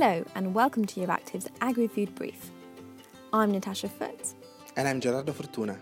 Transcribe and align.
Hello, 0.00 0.24
and 0.36 0.54
welcome 0.54 0.84
to 0.84 1.00
Euractiv's 1.00 1.48
Agri 1.60 1.88
Food 1.88 2.14
Brief. 2.14 2.52
I'm 3.32 3.50
Natasha 3.50 3.88
Foote. 3.88 4.32
And 4.76 4.86
I'm 4.86 5.00
Gerardo 5.00 5.32
Fortuna. 5.32 5.76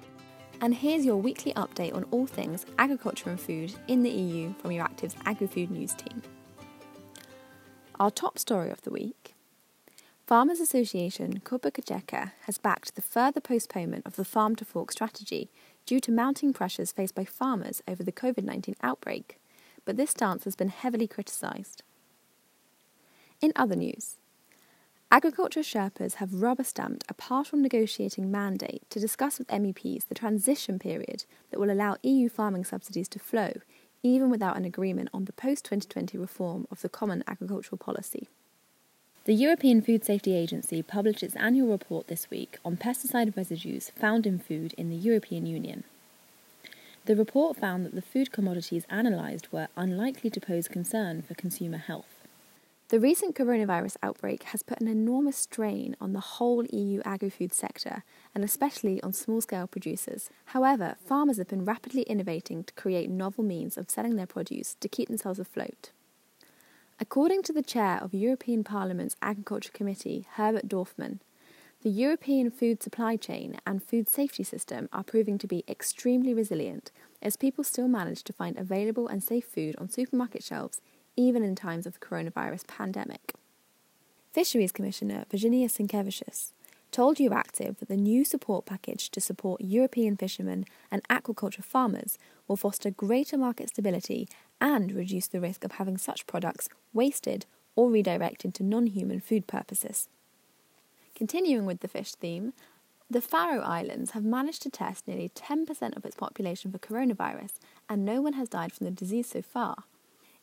And 0.62 0.74
here's 0.74 1.04
your 1.04 1.18
weekly 1.18 1.52
update 1.52 1.94
on 1.94 2.04
all 2.04 2.24
things 2.24 2.64
agriculture 2.78 3.28
and 3.28 3.38
food 3.38 3.74
in 3.88 4.02
the 4.02 4.08
EU 4.08 4.54
from 4.54 4.70
Euractiv's 4.70 5.16
Agri 5.26 5.46
Food 5.46 5.70
News 5.70 5.92
team. 5.92 6.22
Our 8.00 8.10
top 8.10 8.38
story 8.38 8.70
of 8.70 8.80
the 8.80 8.90
week 8.90 9.34
Farmers 10.26 10.60
Association 10.60 11.40
Copa-Cogeca 11.40 12.32
has 12.46 12.56
backed 12.56 12.94
the 12.94 13.02
further 13.02 13.42
postponement 13.42 14.06
of 14.06 14.16
the 14.16 14.24
farm 14.24 14.56
to 14.56 14.64
fork 14.64 14.92
strategy 14.92 15.50
due 15.84 16.00
to 16.00 16.10
mounting 16.10 16.54
pressures 16.54 16.90
faced 16.90 17.14
by 17.14 17.26
farmers 17.26 17.82
over 17.86 18.02
the 18.02 18.12
COVID 18.12 18.44
19 18.44 18.76
outbreak, 18.82 19.38
but 19.84 19.98
this 19.98 20.12
stance 20.12 20.44
has 20.44 20.56
been 20.56 20.70
heavily 20.70 21.06
criticised. 21.06 21.82
In 23.46 23.52
other 23.54 23.76
news, 23.76 24.16
Agriculture 25.12 25.60
Sherpas 25.60 26.14
have 26.14 26.42
rubber 26.42 26.64
stamped 26.64 27.04
a 27.08 27.14
partial 27.14 27.56
negotiating 27.56 28.28
mandate 28.28 28.82
to 28.90 28.98
discuss 28.98 29.38
with 29.38 29.46
MEPs 29.46 30.08
the 30.08 30.16
transition 30.16 30.80
period 30.80 31.26
that 31.52 31.60
will 31.60 31.70
allow 31.70 31.96
EU 32.02 32.28
farming 32.28 32.64
subsidies 32.64 33.06
to 33.10 33.20
flow, 33.20 33.52
even 34.02 34.30
without 34.30 34.56
an 34.56 34.64
agreement 34.64 35.10
on 35.14 35.26
the 35.26 35.32
post 35.32 35.64
2020 35.66 36.18
reform 36.18 36.66
of 36.72 36.80
the 36.82 36.88
Common 36.88 37.22
Agricultural 37.28 37.78
Policy. 37.78 38.26
The 39.26 39.34
European 39.34 39.80
Food 39.80 40.04
Safety 40.04 40.34
Agency 40.34 40.82
published 40.82 41.22
its 41.22 41.36
annual 41.36 41.70
report 41.70 42.08
this 42.08 42.28
week 42.28 42.58
on 42.64 42.76
pesticide 42.76 43.36
residues 43.36 43.90
found 43.90 44.26
in 44.26 44.40
food 44.40 44.74
in 44.76 44.90
the 44.90 44.96
European 44.96 45.46
Union. 45.46 45.84
The 47.04 47.14
report 47.14 47.56
found 47.56 47.86
that 47.86 47.94
the 47.94 48.02
food 48.02 48.32
commodities 48.32 48.86
analysed 48.90 49.52
were 49.52 49.68
unlikely 49.76 50.30
to 50.30 50.40
pose 50.40 50.66
concern 50.66 51.22
for 51.22 51.34
consumer 51.34 51.78
health. 51.78 52.15
The 52.88 53.00
recent 53.00 53.34
coronavirus 53.34 53.96
outbreak 54.00 54.44
has 54.44 54.62
put 54.62 54.80
an 54.80 54.86
enormous 54.86 55.36
strain 55.36 55.96
on 56.00 56.12
the 56.12 56.20
whole 56.20 56.64
EU 56.66 57.02
agri 57.04 57.30
food 57.30 57.52
sector 57.52 58.04
and 58.32 58.44
especially 58.44 59.02
on 59.02 59.12
small 59.12 59.40
scale 59.40 59.66
producers. 59.66 60.30
However, 60.46 60.94
farmers 61.04 61.38
have 61.38 61.48
been 61.48 61.64
rapidly 61.64 62.02
innovating 62.02 62.62
to 62.62 62.74
create 62.74 63.10
novel 63.10 63.42
means 63.42 63.76
of 63.76 63.90
selling 63.90 64.14
their 64.14 64.26
produce 64.26 64.76
to 64.78 64.88
keep 64.88 65.08
themselves 65.08 65.40
afloat. 65.40 65.90
According 67.00 67.42
to 67.44 67.52
the 67.52 67.60
chair 67.60 67.98
of 68.00 68.14
European 68.14 68.62
Parliament's 68.62 69.16
Agriculture 69.20 69.72
Committee, 69.72 70.28
Herbert 70.34 70.68
Dorfmann, 70.68 71.18
the 71.82 71.90
European 71.90 72.52
food 72.52 72.84
supply 72.84 73.16
chain 73.16 73.58
and 73.66 73.82
food 73.82 74.08
safety 74.08 74.44
system 74.44 74.88
are 74.92 75.02
proving 75.02 75.38
to 75.38 75.48
be 75.48 75.64
extremely 75.66 76.32
resilient 76.32 76.92
as 77.20 77.36
people 77.36 77.64
still 77.64 77.88
manage 77.88 78.22
to 78.22 78.32
find 78.32 78.56
available 78.56 79.08
and 79.08 79.24
safe 79.24 79.44
food 79.44 79.74
on 79.76 79.88
supermarket 79.88 80.44
shelves 80.44 80.80
even 81.16 81.42
in 81.42 81.54
times 81.54 81.86
of 81.86 81.94
the 81.94 82.06
coronavirus 82.06 82.66
pandemic. 82.66 83.34
Fisheries 84.32 84.72
Commissioner 84.72 85.24
Virginijus 85.32 85.78
Sinkevicius 85.78 86.52
told 86.92 87.16
Euractiv 87.16 87.78
that 87.78 87.88
the 87.88 87.96
new 87.96 88.24
support 88.24 88.64
package 88.64 89.10
to 89.10 89.20
support 89.20 89.60
European 89.60 90.16
fishermen 90.16 90.64
and 90.90 91.06
aquaculture 91.08 91.64
farmers 91.64 92.18
will 92.46 92.56
foster 92.56 92.90
greater 92.90 93.36
market 93.36 93.68
stability 93.70 94.28
and 94.60 94.92
reduce 94.92 95.26
the 95.26 95.40
risk 95.40 95.64
of 95.64 95.72
having 95.72 95.98
such 95.98 96.26
products 96.26 96.68
wasted 96.92 97.46
or 97.74 97.90
redirected 97.90 98.54
to 98.54 98.62
non 98.62 98.86
human 98.86 99.20
food 99.20 99.46
purposes. 99.46 100.08
Continuing 101.14 101.66
with 101.66 101.80
the 101.80 101.88
fish 101.88 102.14
theme, 102.14 102.52
the 103.08 103.20
Faroe 103.20 103.60
Islands 103.60 104.10
have 104.12 104.24
managed 104.24 104.62
to 104.62 104.70
test 104.70 105.06
nearly 105.06 105.28
10% 105.28 105.96
of 105.96 106.04
its 106.04 106.16
population 106.16 106.72
for 106.72 106.78
coronavirus, 106.78 107.52
and 107.88 108.04
no 108.04 108.20
one 108.20 108.32
has 108.32 108.48
died 108.48 108.72
from 108.72 108.84
the 108.84 108.90
disease 108.90 109.28
so 109.28 109.42
far. 109.42 109.84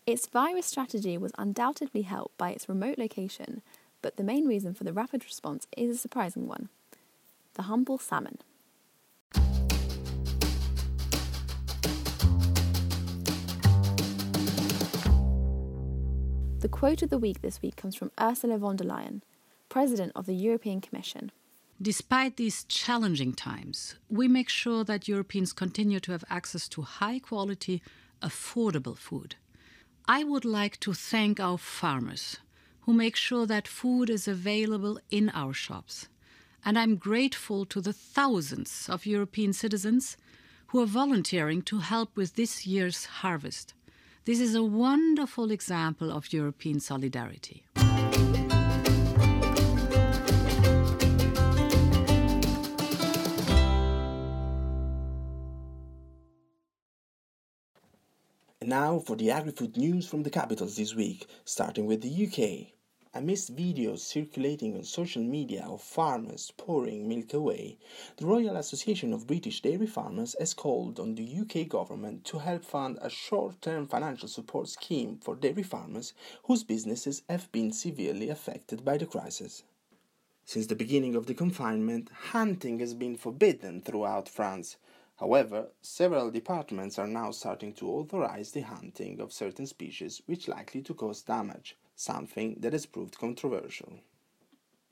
Its 0.05 0.27
virus 0.27 0.65
strategy 0.65 1.17
was 1.17 1.31
undoubtedly 1.37 2.01
helped 2.01 2.37
by 2.37 2.49
its 2.51 2.67
remote 2.67 2.97
location, 2.97 3.61
but 4.01 4.17
the 4.17 4.23
main 4.23 4.45
reason 4.45 4.73
for 4.73 4.83
the 4.83 4.91
rapid 4.91 5.23
response 5.23 5.65
is 5.77 5.95
a 5.95 5.99
surprising 5.99 6.47
one 6.47 6.69
the 7.55 7.63
humble 7.63 7.97
salmon. 7.99 8.39
The 16.59 16.69
quote 16.69 17.01
of 17.03 17.09
the 17.09 17.19
week 17.19 17.41
this 17.41 17.61
week 17.61 17.75
comes 17.75 17.95
from 17.95 18.11
Ursula 18.19 18.57
von 18.57 18.75
der 18.75 18.85
Leyen, 18.85 19.21
President 19.69 20.11
of 20.15 20.25
the 20.25 20.35
European 20.35 20.81
Commission. 20.81 21.31
Despite 21.81 22.37
these 22.37 22.63
challenging 22.65 23.33
times, 23.33 23.95
we 24.09 24.27
make 24.27 24.49
sure 24.49 24.83
that 24.83 25.07
Europeans 25.07 25.53
continue 25.53 25.99
to 26.01 26.11
have 26.11 26.25
access 26.29 26.67
to 26.69 26.81
high 26.81 27.19
quality, 27.19 27.81
affordable 28.21 28.97
food. 28.97 29.35
I 30.07 30.25
would 30.25 30.43
like 30.43 30.81
to 30.81 30.93
thank 30.93 31.39
our 31.39 31.57
farmers 31.57 32.37
who 32.81 32.93
make 32.93 33.15
sure 33.15 33.45
that 33.45 33.67
food 33.67 34.09
is 34.09 34.27
available 34.27 34.99
in 35.09 35.29
our 35.29 35.53
shops. 35.53 36.09
And 36.65 36.77
I'm 36.77 36.97
grateful 36.97 37.65
to 37.67 37.79
the 37.79 37.93
thousands 37.93 38.89
of 38.89 39.05
European 39.05 39.53
citizens 39.53 40.17
who 40.67 40.81
are 40.81 40.85
volunteering 40.85 41.61
to 41.63 41.77
help 41.79 42.17
with 42.17 42.35
this 42.35 42.67
year's 42.67 43.05
harvest. 43.05 43.73
This 44.25 44.41
is 44.41 44.55
a 44.55 44.63
wonderful 44.63 45.51
example 45.51 46.11
of 46.11 46.33
European 46.33 46.81
solidarity. 46.81 47.63
And 58.63 58.69
now 58.69 58.99
for 58.99 59.17
the 59.17 59.29
agri-food 59.29 59.75
news 59.75 60.07
from 60.07 60.23
the 60.23 60.29
capitals 60.29 60.77
this 60.77 60.95
week, 60.95 61.27
starting 61.43 61.85
with 61.85 61.99
the 61.99 62.25
UK. 62.25 62.71
Amidst 63.13 63.57
videos 63.57 63.99
circulating 63.99 64.77
on 64.77 64.85
social 64.85 65.21
media 65.21 65.65
of 65.67 65.81
farmers 65.81 66.53
pouring 66.55 67.09
milk 67.09 67.33
away, 67.33 67.77
the 68.15 68.25
Royal 68.25 68.55
Association 68.55 69.11
of 69.11 69.27
British 69.27 69.61
Dairy 69.61 69.85
Farmers 69.85 70.33
has 70.39 70.53
called 70.53 70.97
on 70.97 71.15
the 71.15 71.39
UK 71.41 71.67
government 71.67 72.23
to 72.23 72.39
help 72.39 72.63
fund 72.63 72.99
a 73.01 73.09
short 73.09 73.61
term 73.61 73.85
financial 73.85 74.29
support 74.29 74.69
scheme 74.69 75.17
for 75.17 75.35
dairy 75.35 75.63
farmers 75.63 76.13
whose 76.43 76.63
businesses 76.63 77.21
have 77.27 77.51
been 77.51 77.73
severely 77.73 78.29
affected 78.29 78.85
by 78.85 78.97
the 78.97 79.05
crisis. 79.05 79.63
Since 80.45 80.67
the 80.67 80.75
beginning 80.77 81.15
of 81.15 81.25
the 81.25 81.33
confinement, 81.33 82.09
hunting 82.31 82.79
has 82.79 82.93
been 82.93 83.17
forbidden 83.17 83.81
throughout 83.81 84.29
France, 84.29 84.77
However, 85.23 85.69
several 85.81 86.31
departments 86.31 86.99
are 86.99 87.07
now 87.07 87.31
starting 87.31 87.71
to 87.75 87.89
authorize 87.89 88.51
the 88.51 88.59
hunting 88.59 89.21
of 89.21 89.31
certain 89.31 89.65
species 89.65 90.21
which 90.25 90.49
likely 90.49 90.81
to 90.81 90.93
cause 90.93 91.21
damage, 91.21 91.77
something 91.95 92.57
that 92.59 92.73
has 92.73 92.85
proved 92.85 93.17
controversial. 93.17 93.99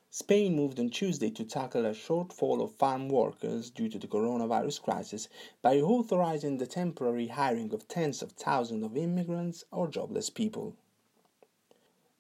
Spain 0.10 0.56
moved 0.56 0.80
on 0.80 0.90
Tuesday 0.90 1.32
to 1.32 1.44
tackle 1.44 1.86
a 1.86 1.92
shortfall 1.92 2.64
of 2.64 2.72
farm 2.76 3.10
workers 3.10 3.70
due 3.70 3.90
to 3.90 4.00
the 4.00 4.08
coronavirus 4.08 4.82
crisis 4.82 5.28
by 5.62 5.82
authorizing 5.82 6.60
the 6.60 6.66
temporary 6.66 7.28
hiring 7.28 7.74
of 7.74 7.90
tens 7.90 8.22
of 8.22 8.32
thousands 8.32 8.86
of 8.86 8.96
immigrants 8.96 9.66
or 9.70 9.90
jobless 9.90 10.30
people. 10.30 10.78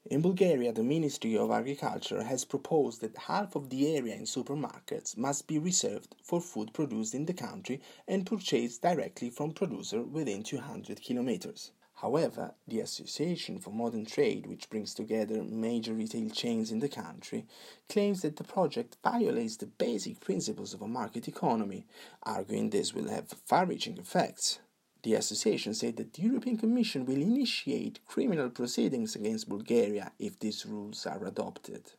In 0.09 0.23
Bulgaria, 0.23 0.73
the 0.73 0.83
Ministry 0.83 1.37
of 1.37 1.51
Agriculture 1.51 2.23
has 2.23 2.43
proposed 2.43 3.01
that 3.01 3.15
half 3.15 3.55
of 3.55 3.69
the 3.69 3.95
area 3.95 4.15
in 4.15 4.23
supermarkets 4.23 5.15
must 5.15 5.45
be 5.45 5.59
reserved 5.59 6.15
for 6.23 6.41
food 6.41 6.73
produced 6.73 7.13
in 7.13 7.27
the 7.27 7.35
country 7.35 7.79
and 8.07 8.25
purchased 8.25 8.81
directly 8.81 9.29
from 9.29 9.51
producer 9.51 10.01
within 10.01 10.41
200 10.41 11.03
kilometers. 11.03 11.71
However, 11.93 12.55
the 12.67 12.79
Association 12.79 13.59
for 13.59 13.69
Modern 13.69 14.05
Trade, 14.05 14.47
which 14.47 14.71
brings 14.71 14.95
together 14.95 15.43
major 15.43 15.93
retail 15.93 16.31
chains 16.31 16.71
in 16.71 16.79
the 16.79 16.89
country, 16.89 17.45
claims 17.87 18.23
that 18.23 18.37
the 18.37 18.43
project 18.43 18.97
violates 19.03 19.57
the 19.57 19.67
basic 19.67 20.19
principles 20.19 20.73
of 20.73 20.81
a 20.81 20.87
market 20.87 21.27
economy, 21.27 21.85
arguing 22.23 22.71
this 22.71 22.95
will 22.95 23.07
have 23.07 23.29
far 23.45 23.67
reaching 23.67 23.99
effects. 23.99 24.57
The 25.03 25.15
association 25.15 25.73
said 25.73 25.97
that 25.97 26.13
the 26.13 26.21
European 26.21 26.57
Commission 26.57 27.05
will 27.05 27.21
initiate 27.21 28.05
criminal 28.05 28.49
proceedings 28.49 29.15
against 29.15 29.49
Bulgaria 29.49 30.11
if 30.19 30.39
these 30.39 30.65
rules 30.65 31.07
are 31.07 31.25
adopted. 31.25 31.93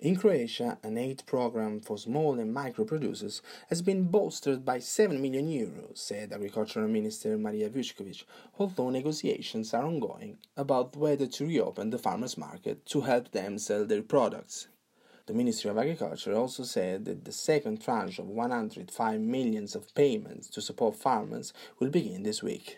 In 0.00 0.16
Croatia, 0.16 0.78
an 0.82 0.98
aid 0.98 1.22
program 1.24 1.78
for 1.78 1.96
small 1.96 2.40
and 2.40 2.52
micro 2.52 2.84
producers 2.84 3.40
has 3.68 3.80
been 3.80 4.08
bolstered 4.08 4.64
by 4.64 4.80
7 4.80 5.22
million 5.22 5.46
euros, 5.46 5.96
said 5.96 6.32
Agricultural 6.32 6.88
Minister 6.88 7.38
Marija 7.38 7.70
Vučković, 7.70 8.24
although 8.58 8.90
negotiations 8.90 9.72
are 9.72 9.84
ongoing 9.84 10.38
about 10.56 10.96
whether 10.96 11.28
to 11.28 11.46
reopen 11.46 11.90
the 11.90 11.98
farmers' 11.98 12.36
market 12.36 12.84
to 12.86 13.02
help 13.02 13.30
them 13.30 13.56
sell 13.56 13.86
their 13.86 14.02
products. 14.02 14.66
The 15.26 15.32
Ministry 15.32 15.70
of 15.70 15.78
Agriculture 15.78 16.34
also 16.34 16.64
said 16.64 17.06
that 17.06 17.24
the 17.24 17.32
second 17.32 17.80
tranche 17.80 18.18
of 18.18 18.28
105 18.28 19.20
millions 19.20 19.74
of 19.74 19.94
payments 19.94 20.50
to 20.50 20.60
support 20.60 20.96
farmers 20.96 21.54
will 21.78 21.88
begin 21.88 22.24
this 22.24 22.42
week. 22.42 22.76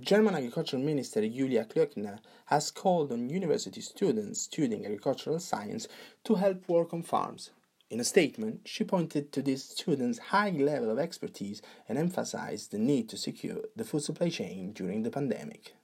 German 0.00 0.34
Agriculture 0.34 0.78
Minister 0.78 1.28
Julia 1.28 1.66
Klöckner 1.66 2.20
has 2.46 2.70
called 2.70 3.12
on 3.12 3.28
university 3.28 3.82
students 3.82 4.40
studying 4.40 4.86
agricultural 4.86 5.38
science 5.40 5.88
to 6.24 6.36
help 6.36 6.66
work 6.70 6.94
on 6.94 7.02
farms. 7.02 7.50
In 7.90 8.00
a 8.00 8.04
statement, 8.04 8.62
she 8.64 8.84
pointed 8.84 9.30
to 9.32 9.42
these 9.42 9.62
students' 9.62 10.18
high 10.18 10.48
level 10.48 10.88
of 10.88 10.98
expertise 10.98 11.60
and 11.86 11.98
emphasized 11.98 12.70
the 12.70 12.78
need 12.78 13.10
to 13.10 13.18
secure 13.18 13.58
the 13.76 13.84
food 13.84 14.02
supply 14.02 14.30
chain 14.30 14.72
during 14.72 15.02
the 15.02 15.10
pandemic. 15.10 15.74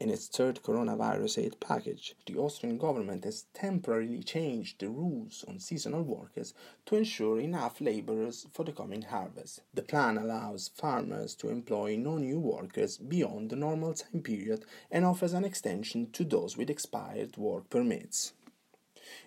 In 0.00 0.10
its 0.10 0.26
third 0.26 0.60
coronavirus 0.60 1.44
aid 1.44 1.60
package, 1.60 2.16
the 2.26 2.36
Austrian 2.36 2.78
government 2.78 3.22
has 3.24 3.46
temporarily 3.54 4.24
changed 4.24 4.80
the 4.80 4.90
rules 4.90 5.44
on 5.46 5.60
seasonal 5.60 6.02
workers 6.02 6.52
to 6.86 6.96
ensure 6.96 7.38
enough 7.38 7.80
laborers 7.80 8.44
for 8.52 8.64
the 8.64 8.72
coming 8.72 9.02
harvest. 9.02 9.60
The 9.72 9.82
plan 9.82 10.18
allows 10.18 10.66
farmers 10.66 11.36
to 11.36 11.48
employ 11.48 11.96
no 11.96 12.18
new 12.18 12.40
workers 12.40 12.98
beyond 12.98 13.50
the 13.50 13.56
normal 13.56 13.94
time 13.94 14.22
period 14.22 14.64
and 14.90 15.04
offers 15.04 15.32
an 15.32 15.44
extension 15.44 16.10
to 16.10 16.24
those 16.24 16.56
with 16.56 16.70
expired 16.70 17.36
work 17.36 17.70
permits. 17.70 18.32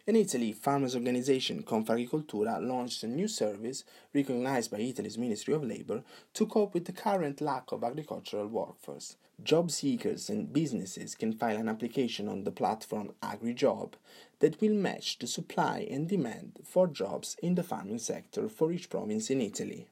In 0.08 0.16
Italy, 0.16 0.54
farmers' 0.54 0.96
organization 0.96 1.64
Confagricoltura 1.64 2.66
launched 2.66 3.04
a 3.04 3.08
new 3.08 3.28
service 3.28 3.84
recognized 4.14 4.72
by 4.72 4.78
Italy's 4.78 5.18
Ministry 5.18 5.54
of 5.54 5.66
Labor 5.66 6.02
to 6.34 6.46
cope 6.46 6.74
with 6.74 6.86
the 6.86 6.94
current 6.94 7.42
lack 7.42 7.74
of 7.74 7.84
agricultural 7.84 8.48
workforce. 8.48 9.18
Job 9.44 9.70
seekers 9.70 10.30
and 10.30 10.54
businesses 10.54 11.14
can 11.14 11.34
file 11.34 11.58
an 11.58 11.68
application 11.68 12.30
on 12.30 12.46
the 12.46 12.52
platform 12.52 13.12
AgriJob 13.22 13.96
that 14.40 14.62
will 14.62 14.76
match 14.76 15.20
the 15.20 15.28
supply 15.28 15.86
and 15.92 16.08
demand 16.08 16.60
for 16.64 16.88
jobs 16.88 17.36
in 17.44 17.56
the 17.56 17.64
farming 17.64 18.00
sector 18.00 18.48
for 18.48 18.72
each 18.72 18.90
province 18.90 19.30
in 19.30 19.42
Italy. 19.42 19.88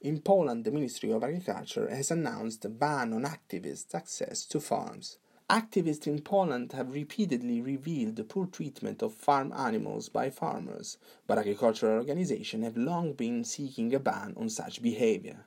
In 0.00 0.22
Poland, 0.22 0.64
the 0.64 0.72
Ministry 0.72 1.12
of 1.12 1.22
Agriculture 1.22 1.88
has 1.88 2.10
announced 2.10 2.64
a 2.64 2.68
ban 2.68 3.12
on 3.12 3.22
activists' 3.22 3.94
access 3.94 4.44
to 4.46 4.58
farms. 4.58 5.18
Activists 5.48 6.08
in 6.08 6.22
Poland 6.22 6.72
have 6.72 6.92
repeatedly 6.92 7.60
revealed 7.60 8.16
the 8.16 8.24
poor 8.24 8.46
treatment 8.46 9.00
of 9.00 9.14
farm 9.14 9.52
animals 9.52 10.08
by 10.08 10.28
farmers, 10.28 10.98
but 11.28 11.38
agricultural 11.38 11.98
organizations 11.98 12.64
have 12.64 12.76
long 12.76 13.12
been 13.12 13.44
seeking 13.44 13.94
a 13.94 14.00
ban 14.00 14.34
on 14.36 14.48
such 14.48 14.82
behavior. 14.82 15.46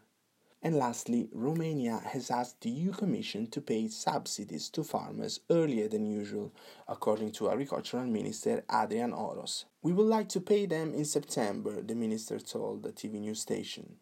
And 0.61 0.77
lastly, 0.77 1.27
Romania 1.33 1.97
has 1.97 2.31
asked 2.31 2.61
the 2.61 2.69
EU 2.69 2.93
Commission 2.93 3.47
to 3.47 3.59
pay 3.59 3.89
subsidies 3.89 4.69
to 4.69 4.85
farmers 4.85 5.41
earlier 5.49 5.89
than 5.89 6.05
usual, 6.05 6.53
according 6.87 7.33
to 7.33 7.51
Agricultural 7.51 8.05
Minister 8.05 8.63
Adrian 8.71 9.11
Oros. 9.11 9.65
We 9.81 9.91
would 9.91 10.07
like 10.07 10.29
to 10.29 10.39
pay 10.39 10.65
them 10.65 10.93
in 10.93 11.03
September, 11.03 11.81
the 11.81 11.95
minister 11.95 12.39
told 12.39 12.83
the 12.83 12.93
TV 12.93 13.19
news 13.19 13.41
station. 13.41 13.97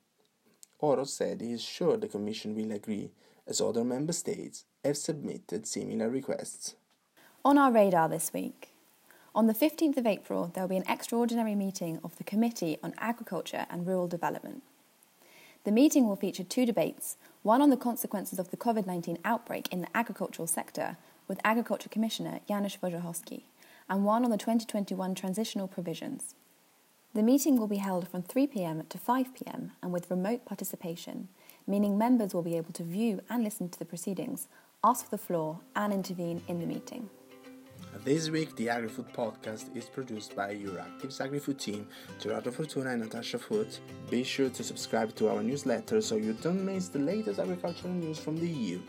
Oros 0.77 1.11
said 1.11 1.41
he 1.41 1.53
is 1.53 1.63
sure 1.63 1.97
the 1.97 2.07
Commission 2.07 2.53
will 2.53 2.71
agree, 2.71 3.11
as 3.47 3.61
other 3.61 3.83
member 3.83 4.13
states 4.13 4.65
have 4.83 4.97
submitted 4.97 5.67
similar 5.67 6.09
requests. 6.09 6.75
On 7.45 7.57
our 7.57 7.71
radar 7.71 8.09
this 8.09 8.33
week, 8.33 8.73
on 9.33 9.47
the 9.47 9.53
15th 9.53 9.97
of 9.97 10.07
April, 10.07 10.51
there 10.53 10.63
will 10.63 10.69
be 10.69 10.77
an 10.77 10.89
extraordinary 10.89 11.55
meeting 11.55 11.99
of 12.03 12.17
the 12.17 12.23
Committee 12.23 12.77
on 12.83 12.93
Agriculture 12.97 13.65
and 13.69 13.85
Rural 13.85 14.07
Development. 14.07 14.63
The 15.63 15.71
meeting 15.71 16.07
will 16.07 16.15
feature 16.15 16.43
two 16.43 16.65
debates 16.65 17.17
one 17.43 17.61
on 17.61 17.69
the 17.69 17.77
consequences 17.77 18.39
of 18.39 18.51
the 18.51 18.57
COVID 18.57 18.87
19 18.87 19.19
outbreak 19.23 19.67
in 19.71 19.81
the 19.81 19.95
agricultural 19.95 20.47
sector 20.47 20.97
with 21.27 21.39
Agriculture 21.43 21.89
Commissioner 21.89 22.39
Janusz 22.47 22.77
Wojciechowski, 22.81 23.43
and 23.89 24.03
one 24.03 24.23
on 24.23 24.31
the 24.31 24.37
2021 24.37 25.15
transitional 25.15 25.67
provisions. 25.67 26.35
The 27.13 27.23
meeting 27.23 27.57
will 27.57 27.67
be 27.67 27.77
held 27.77 28.07
from 28.07 28.23
3pm 28.23 28.89
to 28.89 28.97
5pm 28.97 29.71
and 29.81 29.91
with 29.91 30.09
remote 30.09 30.45
participation, 30.45 31.29
meaning 31.67 31.97
members 31.97 32.33
will 32.33 32.41
be 32.41 32.57
able 32.57 32.71
to 32.73 32.83
view 32.83 33.21
and 33.29 33.43
listen 33.43 33.69
to 33.69 33.77
the 33.77 33.85
proceedings 33.85 34.47
ask 34.83 35.05
for 35.05 35.11
the 35.11 35.17
floor, 35.17 35.59
and 35.75 35.91
intervene 35.93 36.41
in 36.47 36.59
the 36.59 36.65
meeting. 36.65 37.09
This 38.03 38.29
week, 38.29 38.55
the 38.55 38.67
AgriFood 38.67 39.11
podcast 39.13 39.75
is 39.75 39.85
produced 39.85 40.35
by 40.35 40.53
Euractiv's 40.55 41.19
AgriFood 41.19 41.57
team, 41.57 41.87
Gerardo 42.19 42.51
Fortuna 42.51 42.91
and 42.91 43.01
Natasha 43.01 43.39
Foote. 43.39 43.79
Be 44.09 44.23
sure 44.23 44.49
to 44.49 44.63
subscribe 44.63 45.15
to 45.15 45.29
our 45.29 45.41
newsletter 45.41 45.99
so 46.01 46.15
you 46.15 46.33
don't 46.33 46.63
miss 46.63 46.89
the 46.89 46.99
latest 46.99 47.39
agricultural 47.39 47.93
news 47.93 48.19
from 48.19 48.37
the 48.37 48.47
EU. 48.47 48.79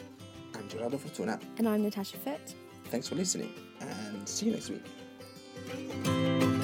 I'm 0.54 0.68
Gerardo 0.68 0.98
Fortuna. 0.98 1.40
And 1.56 1.68
I'm 1.68 1.82
Natasha 1.82 2.18
Foote. 2.18 2.54
Thanks 2.84 3.08
for 3.08 3.14
listening, 3.14 3.52
and 3.80 4.28
see 4.28 4.46
you 4.46 4.52
next 4.52 4.70
week. 4.70 6.57